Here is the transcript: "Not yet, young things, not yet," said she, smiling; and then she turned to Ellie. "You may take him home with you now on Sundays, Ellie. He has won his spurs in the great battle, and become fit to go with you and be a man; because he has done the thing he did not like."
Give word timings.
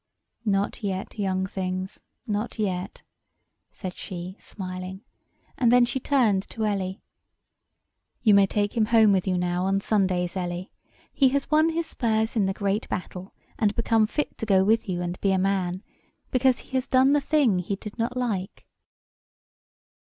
"Not 0.47 0.81
yet, 0.81 1.19
young 1.19 1.45
things, 1.45 2.01
not 2.25 2.57
yet," 2.57 3.03
said 3.69 3.93
she, 3.95 4.35
smiling; 4.39 5.01
and 5.59 5.71
then 5.71 5.85
she 5.85 5.99
turned 5.99 6.49
to 6.49 6.65
Ellie. 6.65 7.03
"You 8.23 8.33
may 8.33 8.47
take 8.47 8.75
him 8.75 8.85
home 8.85 9.11
with 9.11 9.27
you 9.27 9.37
now 9.37 9.65
on 9.65 9.79
Sundays, 9.79 10.35
Ellie. 10.35 10.71
He 11.13 11.29
has 11.29 11.51
won 11.51 11.69
his 11.69 11.85
spurs 11.85 12.35
in 12.35 12.47
the 12.47 12.51
great 12.55 12.89
battle, 12.89 13.35
and 13.59 13.75
become 13.75 14.07
fit 14.07 14.35
to 14.39 14.47
go 14.47 14.63
with 14.63 14.89
you 14.89 15.03
and 15.03 15.21
be 15.21 15.31
a 15.33 15.37
man; 15.37 15.83
because 16.31 16.57
he 16.57 16.69
has 16.71 16.87
done 16.87 17.13
the 17.13 17.21
thing 17.21 17.59
he 17.59 17.75
did 17.75 17.99
not 17.99 18.17
like." 18.17 18.65